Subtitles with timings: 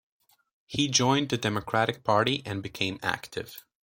[0.65, 3.63] He joined the Democratic Party and became active.